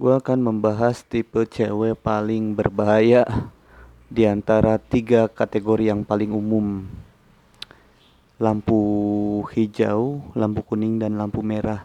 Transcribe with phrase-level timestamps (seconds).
[0.00, 3.28] Gue akan membahas tipe cewek paling berbahaya
[4.08, 6.88] di antara tiga kategori yang paling umum.
[8.40, 8.80] Lampu
[9.52, 11.84] hijau, lampu kuning, dan lampu merah.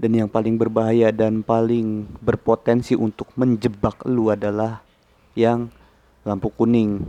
[0.00, 4.80] Dan yang paling berbahaya dan paling berpotensi untuk menjebak lu adalah
[5.36, 5.68] yang
[6.24, 7.04] lampu kuning.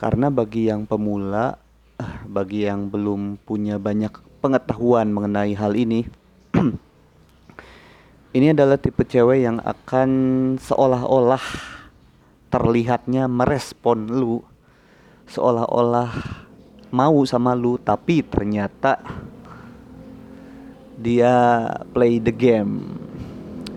[0.00, 1.60] Karena bagi yang pemula,
[2.24, 6.23] bagi yang belum punya banyak pengetahuan mengenai hal ini,
[8.34, 10.10] ini adalah tipe cewek yang akan
[10.58, 11.44] seolah-olah
[12.50, 14.42] terlihatnya merespon lu
[15.30, 16.10] seolah-olah
[16.90, 18.98] mau sama lu tapi ternyata
[20.98, 22.98] dia play the game.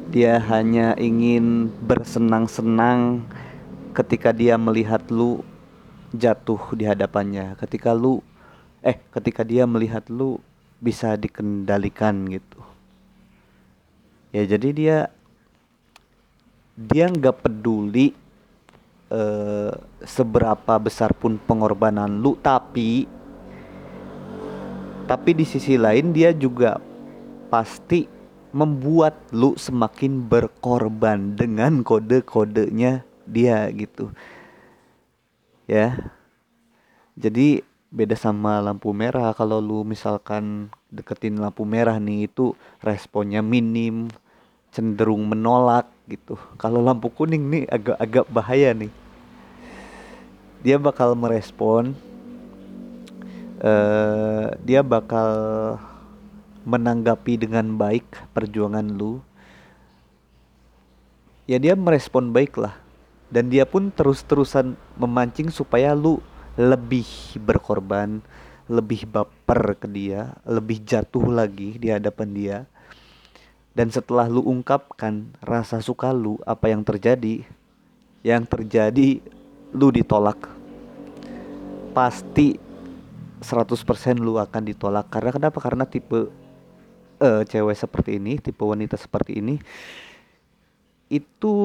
[0.08, 3.28] Dia hanya ingin bersenang-senang
[3.94, 5.46] ketika dia melihat lu
[6.16, 8.24] jatuh di hadapannya ketika lu
[8.80, 10.40] eh ketika dia melihat lu
[10.80, 12.57] bisa dikendalikan gitu
[14.32, 14.98] ya jadi dia
[16.78, 18.14] dia nggak peduli
[19.10, 19.74] uh,
[20.06, 23.10] seberapa besar pun pengorbanan lu tapi
[25.08, 26.84] tapi di sisi lain dia juga
[27.48, 28.18] pasti
[28.52, 34.12] membuat lu semakin berkorban dengan kode-kodenya dia gitu.
[35.68, 36.12] Ya.
[37.16, 39.32] Jadi beda sama lampu merah.
[39.32, 44.12] Kalau lu misalkan deketin lampu merah nih itu responnya minim
[44.72, 46.40] cenderung menolak gitu.
[46.60, 48.92] Kalau lampu kuning nih agak-agak bahaya nih.
[50.62, 51.94] Dia bakal merespon
[53.62, 55.32] uh, dia bakal
[56.68, 59.24] menanggapi dengan baik perjuangan lu.
[61.48, 62.76] Ya dia merespon baik lah.
[63.32, 66.20] Dan dia pun terus-terusan memancing supaya lu
[66.56, 67.08] lebih
[67.40, 68.24] berkorban,
[68.68, 72.58] lebih baper ke dia, lebih jatuh lagi di hadapan dia.
[73.78, 77.46] Dan setelah lu ungkapkan rasa suka lu, apa yang terjadi?
[78.26, 79.22] Yang terjadi
[79.70, 80.50] lu ditolak.
[81.94, 82.58] Pasti
[83.38, 85.14] 100% lu akan ditolak.
[85.14, 85.62] Karena kenapa?
[85.62, 86.26] Karena tipe
[87.22, 89.62] uh, cewek seperti ini, tipe wanita seperti ini
[91.08, 91.56] itu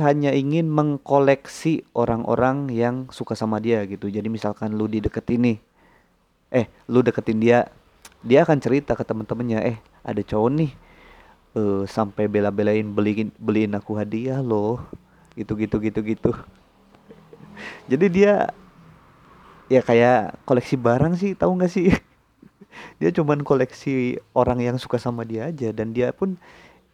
[0.00, 4.08] hanya ingin mengkoleksi orang-orang yang suka sama dia gitu.
[4.08, 5.60] Jadi misalkan lu di deket ini,
[6.48, 7.68] eh lu deketin dia,
[8.24, 10.70] dia akan cerita ke temen-temennya, eh ada cowok nih,
[11.56, 14.84] uh, sampai bela-belain beliin beliin aku hadiah loh,
[15.32, 16.30] gitu gitu gitu gitu.
[17.90, 18.52] Jadi dia
[19.66, 21.88] ya kayak koleksi barang sih, tahu nggak sih?
[23.00, 26.36] dia cuman koleksi orang yang suka sama dia aja dan dia pun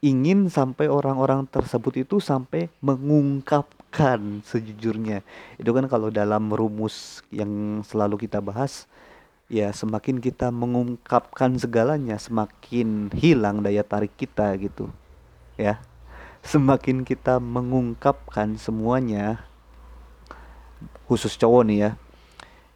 [0.02, 5.22] ingin sampai orang-orang tersebut itu sampai mengungkapkan sejujurnya.
[5.58, 8.90] Itu kan kalau dalam rumus yang selalu kita bahas,
[9.52, 14.88] ya semakin kita mengungkapkan segalanya, semakin hilang daya tarik kita gitu.
[15.60, 15.84] Ya.
[16.40, 19.44] Semakin kita mengungkapkan semuanya
[21.04, 21.90] khusus cowok nih ya.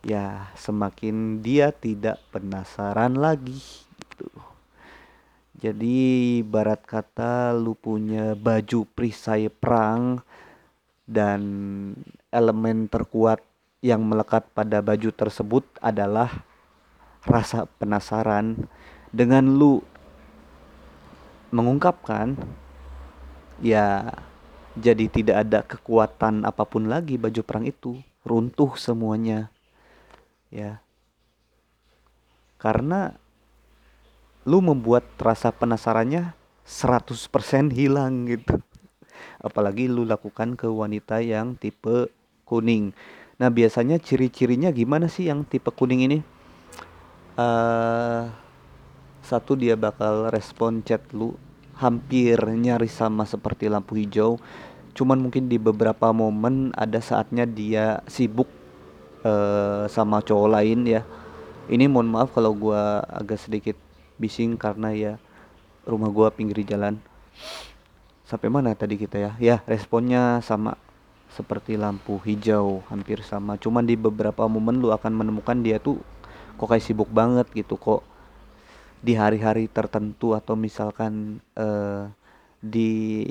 [0.06, 3.58] Ya, semakin dia tidak penasaran lagi
[4.06, 4.28] gitu.
[5.56, 10.20] Jadi barat kata lu punya baju perisai perang
[11.08, 11.40] dan
[12.30, 13.40] elemen terkuat
[13.82, 16.45] yang melekat pada baju tersebut adalah
[17.26, 18.70] rasa penasaran
[19.10, 19.82] dengan lu
[21.50, 22.38] mengungkapkan
[23.62, 24.14] ya
[24.76, 29.48] jadi tidak ada kekuatan apa pun lagi baju perang itu runtuh semuanya
[30.52, 30.80] ya
[32.56, 33.14] karena
[34.46, 36.32] lu membuat rasa penasarannya
[36.62, 38.62] 100% hilang gitu.
[39.42, 42.10] Apalagi lu lakukan ke wanita yang tipe
[42.46, 42.94] kuning.
[43.38, 46.18] Nah biasanya ciri-cirinya gimana sih yang tipe kuning ini?
[47.36, 48.32] Uh,
[49.20, 51.36] satu dia bakal respon chat lu
[51.76, 54.40] hampir nyaris sama seperti lampu hijau.
[54.96, 58.48] Cuman mungkin di beberapa momen ada saatnya dia sibuk
[59.22, 61.04] uh, sama cowok lain ya.
[61.68, 63.76] Ini mohon maaf kalau gue agak sedikit
[64.16, 65.12] bising karena ya
[65.86, 66.98] rumah gua pinggir jalan
[68.26, 70.74] sampai mana tadi kita ya ya responnya sama
[71.30, 76.02] seperti lampu hijau hampir sama cuman di beberapa momen lu akan menemukan dia tuh
[76.56, 78.02] kok kayak sibuk banget gitu kok
[79.04, 82.08] di hari-hari tertentu atau misalkan uh,
[82.58, 83.22] di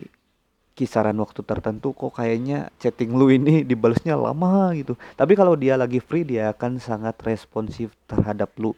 [0.75, 4.99] kisaran waktu tertentu kok kayaknya chatting lu ini dibalasnya lama gitu.
[5.15, 8.75] Tapi kalau dia lagi free dia akan sangat responsif terhadap lu.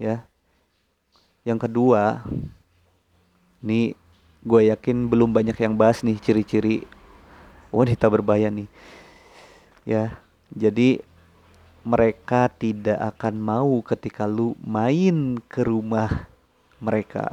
[0.00, 0.24] Ya.
[1.44, 2.24] Yang kedua
[3.60, 3.94] nih
[4.42, 6.88] gue yakin belum banyak yang bahas nih ciri-ciri
[7.68, 8.68] wanita berbahaya nih.
[9.84, 10.16] Ya.
[10.56, 11.04] Jadi
[11.88, 16.28] mereka tidak akan mau ketika lu main ke rumah
[16.84, 17.32] mereka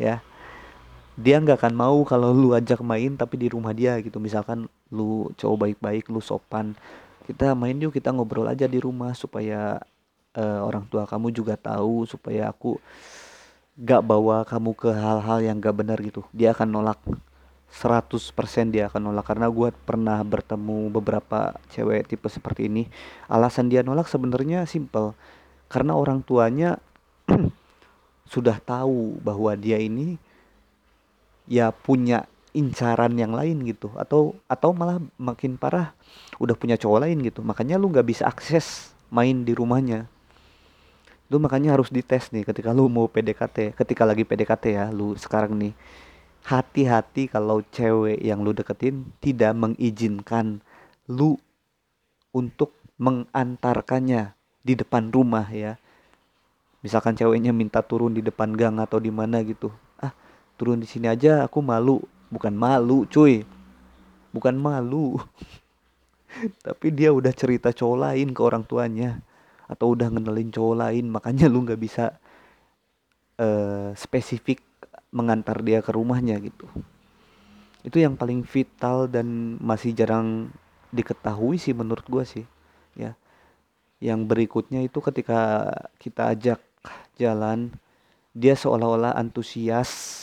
[0.00, 0.24] ya.
[1.20, 4.16] Dia nggak akan mau kalau lu ajak main tapi di rumah dia gitu.
[4.16, 6.72] Misalkan lu cowok baik-baik lu sopan
[7.28, 9.78] kita main yuk kita ngobrol aja di rumah supaya
[10.32, 12.80] uh, orang tua kamu juga tahu supaya aku
[13.76, 16.24] gak bawa kamu ke hal-hal yang gak benar gitu.
[16.32, 16.98] Dia akan nolak
[17.70, 19.30] 100% dia akan nolak.
[19.30, 22.90] Karena gue pernah bertemu beberapa cewek tipe seperti ini
[23.30, 25.14] alasan dia nolak sebenarnya simple
[25.70, 26.82] karena orang tuanya
[28.32, 30.18] sudah tahu bahwa dia ini
[31.46, 33.94] ya punya incaran yang lain gitu.
[33.94, 35.94] Atau atau malah makin parah
[36.42, 37.40] udah punya cowok lain gitu.
[37.46, 40.10] Makanya lu nggak bisa akses main di rumahnya.
[41.30, 45.54] Lu makanya harus dites nih ketika lu mau PDKT ketika lagi PDKT ya lu sekarang
[45.54, 45.70] nih
[46.44, 50.64] hati-hati kalau cewek yang lu deketin tidak mengizinkan
[51.10, 51.36] lu
[52.30, 55.80] untuk mengantarkannya di depan rumah ya.
[56.80, 59.68] Misalkan ceweknya minta turun di depan gang atau di mana gitu.
[60.60, 62.04] Turun di sini aja aku malu.
[62.28, 63.48] Bukan malu cuy.
[64.28, 65.16] Bukan malu.
[66.68, 69.24] Tapi dia udah cerita cowok lain ke orang tuanya.
[69.64, 72.20] Atau udah ngenalin cowok lain makanya lu nggak bisa
[73.40, 74.60] uh, spesifik
[75.10, 76.66] mengantar dia ke rumahnya gitu
[77.86, 80.52] itu yang paling vital dan masih jarang
[80.90, 82.44] diketahui sih menurut gua sih
[82.94, 83.14] ya
[84.00, 85.70] yang berikutnya itu ketika
[86.00, 86.60] kita ajak
[87.20, 87.68] jalan
[88.32, 90.18] dia seolah-olah antusias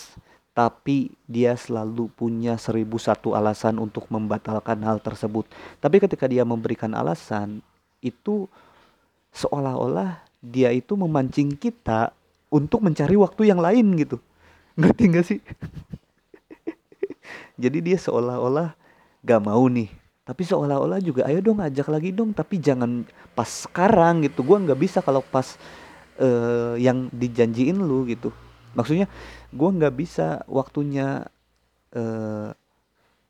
[0.57, 5.45] tapi dia selalu punya seribu satu alasan untuk membatalkan hal tersebut.
[5.77, 7.61] Tapi ketika dia memberikan alasan,
[8.01, 8.49] itu
[9.37, 12.09] seolah-olah dia itu memancing kita
[12.49, 14.17] untuk mencari waktu yang lain gitu.
[14.77, 15.39] Ngerti gak sih?
[17.63, 18.77] Jadi dia seolah-olah
[19.25, 19.89] gak mau nih.
[20.27, 22.31] Tapi seolah-olah juga ayo dong ajak lagi dong.
[22.31, 23.03] Tapi jangan
[23.33, 24.43] pas sekarang gitu.
[24.43, 25.55] Gua nggak bisa kalau pas
[26.19, 28.35] uh, yang dijanjiin lu gitu.
[28.75, 29.07] Maksudnya
[29.55, 31.23] gue nggak bisa waktunya
[31.95, 32.51] uh,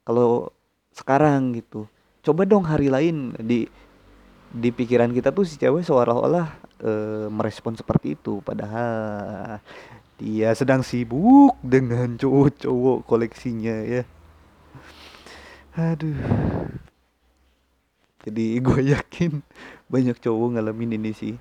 [0.07, 0.50] kalau
[0.95, 1.85] sekarang gitu
[2.25, 3.69] coba dong hari lain di
[4.50, 6.47] di pikiran kita tuh si cewek seolah-olah
[6.81, 9.61] uh, merespon seperti itu padahal
[10.17, 14.01] dia sedang sibuk dengan cowok-cowok koleksinya ya.
[15.77, 16.17] Aduh.
[18.25, 19.45] Jadi gue yakin
[19.85, 21.37] banyak cowok ngalamin ini sih.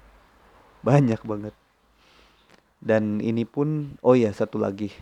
[0.85, 1.57] Banyak banget.
[2.77, 4.93] Dan ini pun oh ya satu lagi.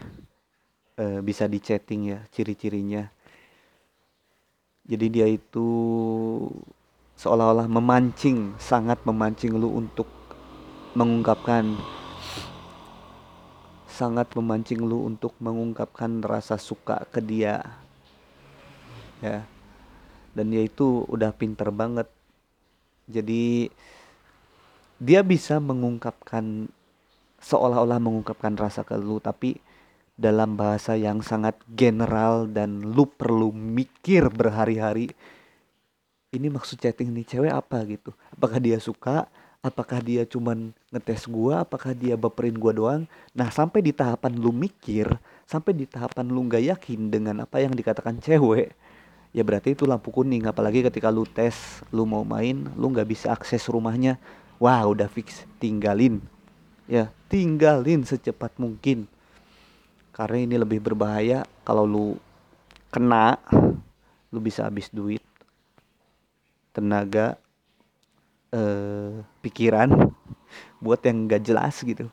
[0.94, 3.10] Uh, bisa di chatting ya ciri-cirinya.
[4.86, 5.66] Jadi dia itu
[7.18, 10.06] seolah-olah memancing sangat memancing lu untuk
[10.94, 11.74] mengungkapkan
[13.94, 17.62] sangat memancing lu untuk mengungkapkan rasa suka ke dia.
[19.22, 19.46] Ya.
[20.34, 22.10] Dan dia itu udah pinter banget.
[23.06, 23.70] Jadi
[24.98, 26.66] dia bisa mengungkapkan
[27.38, 29.62] seolah-olah mengungkapkan rasa ke lu tapi
[30.18, 35.14] dalam bahasa yang sangat general dan lu perlu mikir berhari-hari
[36.34, 37.78] ini maksud chatting nih cewek apa?
[37.86, 38.10] gitu.
[38.34, 39.30] Apakah dia suka
[39.64, 41.64] apakah dia cuman ngetes gua?
[41.64, 43.02] Apakah dia baperin gua doang?
[43.32, 45.08] Nah sampai di tahapan lu mikir
[45.48, 48.76] sampai di tahapan lu nggak yakin dengan apa yang dikatakan cewek
[49.32, 50.44] ya berarti itu lampu kuning.
[50.44, 54.20] Apalagi ketika lu tes lu mau main lu nggak bisa akses rumahnya.
[54.60, 55.48] Wah udah fix.
[55.56, 56.20] Tinggalin.
[56.84, 59.08] Ya tinggalin secepat mungkin.
[60.12, 62.06] Karena ini lebih berbahaya kalau lu
[62.92, 63.40] kena
[64.30, 65.24] lu bisa habis duit
[66.74, 67.38] tenaga
[68.54, 69.90] eh, pikiran
[70.78, 72.06] buat yang gak jelas gitu.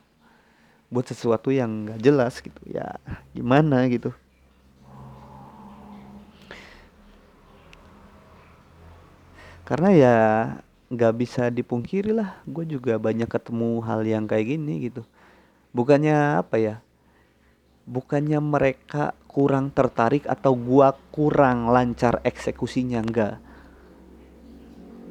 [0.90, 2.58] Buat sesuatu yang gak jelas gitu.
[2.66, 2.98] Ya
[3.30, 4.10] gimana gitu?
[9.62, 10.16] Karena ya
[10.92, 15.06] nggak bisa dipungkiri lah gue juga banyak ketemu hal yang kayak gini gitu.
[15.72, 16.76] Bukannya apa ya?
[17.88, 23.40] Bukannya mereka kurang tertarik atau gua kurang lancar eksekusinya enggak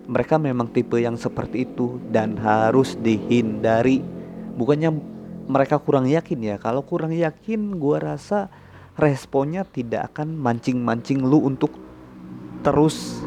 [0.10, 4.02] mereka memang tipe yang seperti itu dan harus dihindari.
[4.58, 4.94] Bukannya
[5.46, 6.56] mereka kurang yakin ya.
[6.58, 8.48] Kalau kurang yakin gua rasa
[8.98, 11.74] responnya tidak akan mancing-mancing lu untuk
[12.62, 13.22] terus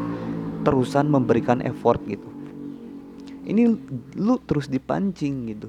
[0.62, 2.26] terusan memberikan effort gitu.
[3.44, 3.68] Ini
[4.16, 5.68] lu terus dipancing gitu.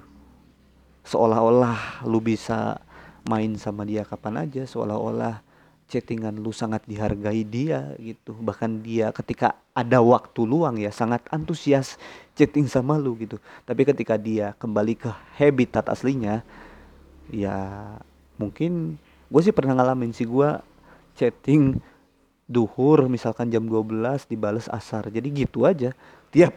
[1.06, 2.80] Seolah-olah lu bisa
[3.26, 5.42] main sama dia kapan aja seolah-olah
[5.86, 8.34] chattingan lu sangat dihargai dia gitu.
[8.34, 12.02] Bahkan dia ketika ada waktu luang ya sangat antusias
[12.34, 13.38] chatting sama lu gitu.
[13.64, 16.42] Tapi ketika dia kembali ke habitat aslinya
[17.30, 17.58] ya
[18.38, 18.98] mungkin
[19.30, 20.50] gue sih pernah ngalamin sih gue
[21.18, 21.78] chatting
[22.46, 25.10] duhur misalkan jam 12 dibales asar.
[25.14, 25.94] Jadi gitu aja.
[26.34, 26.54] Tiap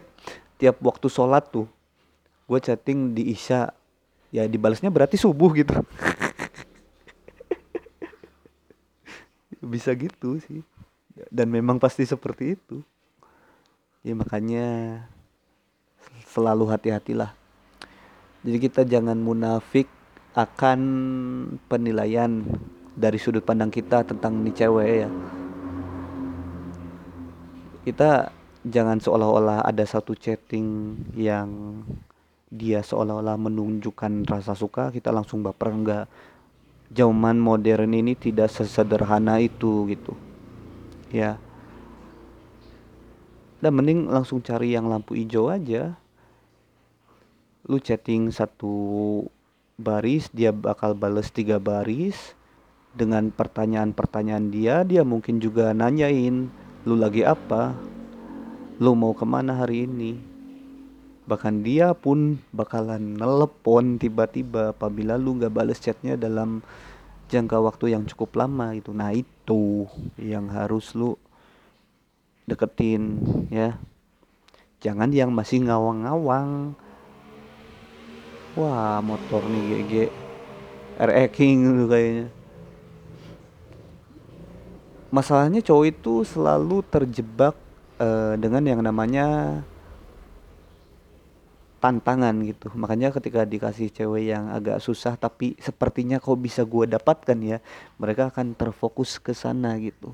[0.59, 1.69] tiap waktu sholat tuh
[2.49, 3.77] gue chatting di isya.
[4.29, 5.73] Ya dibalasnya berarti subuh gitu
[9.63, 10.63] bisa gitu sih.
[11.31, 12.83] Dan memang pasti seperti itu.
[14.07, 14.67] Ya makanya
[16.31, 17.35] selalu hati-hatilah.
[18.47, 19.91] Jadi kita jangan munafik
[20.39, 20.81] akan
[21.67, 22.47] penilaian
[22.95, 25.11] dari sudut pandang kita tentang nih cewek ya.
[27.83, 28.11] Kita
[28.63, 31.83] jangan seolah-olah ada satu chatting yang
[32.49, 36.05] dia seolah-olah menunjukkan rasa suka kita langsung baper enggak
[36.93, 40.17] zaman modern ini tidak sesederhana itu gitu.
[41.13, 41.37] Ya.
[43.59, 45.99] Dan mending langsung cari yang lampu hijau aja.
[47.69, 49.27] Lu chatting satu
[49.77, 52.37] baris dia bakal bales tiga baris.
[52.89, 56.49] Dengan pertanyaan-pertanyaan dia dia mungkin juga nanyain
[56.89, 57.77] lu lagi apa?
[58.81, 60.38] Lu mau ke mana hari ini
[61.29, 66.65] bahkan dia pun bakalan nelepon tiba-tiba apabila lu nggak balas chatnya dalam
[67.29, 69.85] jangka waktu yang cukup lama itu nah itu
[70.17, 71.21] yang harus lu
[72.49, 73.21] deketin
[73.53, 73.77] ya.
[74.81, 76.73] Jangan yang masih ngawang-ngawang.
[78.57, 79.93] Wah motor nih GG
[80.99, 82.27] RE King tuh kayaknya.
[85.13, 87.55] Masalahnya cowok itu selalu terjebak
[88.01, 89.61] uh, dengan yang namanya
[91.79, 92.71] tantangan gitu.
[92.75, 97.59] Makanya ketika dikasih cewek yang agak susah tapi sepertinya kok bisa gue dapatkan ya
[98.03, 100.11] mereka akan terfokus ke sana gitu.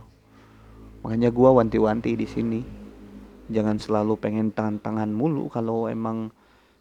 [1.05, 2.61] Makanya gue wanti-wanti di sini.
[3.49, 6.33] Jangan selalu pengen tantangan mulu kalau emang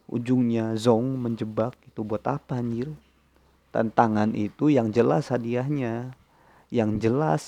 [0.08, 2.92] ujungnya zong menjebak itu buat apa anjir?
[3.76, 6.16] Tantangan itu yang jelas hadiahnya.
[6.72, 7.44] Yang jelas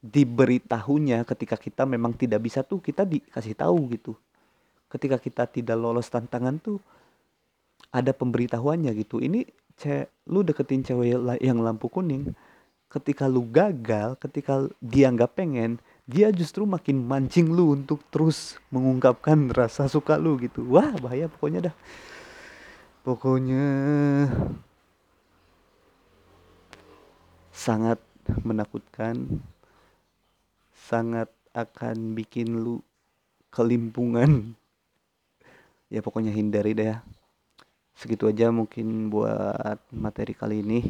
[0.00, 4.16] diberitahunya ketika kita memang tidak bisa tuh kita dikasih tahu gitu
[4.90, 6.82] ketika kita tidak lolos tantangan tuh
[7.94, 9.22] ada pemberitahuannya gitu.
[9.22, 9.46] Ini
[9.78, 12.34] ce lu deketin cewek yang lampu kuning
[12.90, 15.78] ketika lu gagal ketika dia nggak pengen
[16.10, 20.66] dia justru makin mancing lu untuk terus mengungkapkan rasa suka lu gitu.
[20.66, 21.76] Wah bahaya pokoknya dah.
[23.06, 23.64] Pokoknya
[27.54, 28.02] sangat
[28.42, 29.40] menakutkan
[30.74, 32.82] sangat akan bikin lu
[33.54, 34.58] kelimpungan
[35.90, 37.02] ya pokoknya hindari deh ya.
[37.98, 40.80] Segitu aja mungkin buat materi kali ini.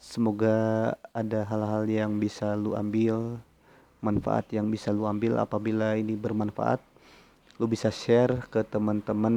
[0.00, 3.38] Semoga ada hal-hal yang bisa lu ambil
[4.02, 6.82] manfaat yang bisa lu ambil apabila ini bermanfaat.
[7.60, 9.36] Lu bisa share ke teman-teman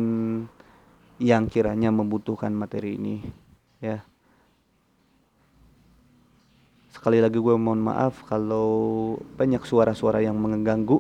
[1.22, 3.22] yang kiranya membutuhkan materi ini
[3.78, 4.02] ya.
[6.90, 10.98] Sekali lagi gue mohon maaf kalau banyak suara-suara yang mengganggu.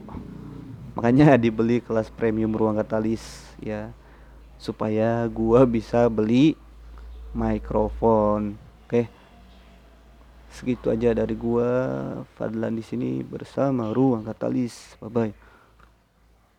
[0.94, 3.94] Makanya dibeli kelas premium ruang katalis ya
[4.58, 6.58] supaya gua bisa beli
[7.38, 8.58] mikrofon.
[8.88, 9.10] Oke
[10.54, 11.70] segitu aja dari gua.
[12.38, 14.98] Fadlan di sini bersama ruang katalis.
[15.02, 15.47] Bye bye